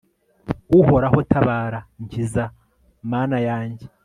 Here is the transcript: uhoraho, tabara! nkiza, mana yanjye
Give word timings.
uhoraho, 0.79 1.19
tabara! 1.31 1.79
nkiza, 2.03 2.43
mana 3.11 3.37
yanjye 3.47 3.85